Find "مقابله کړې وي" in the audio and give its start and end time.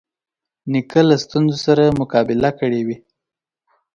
1.99-2.97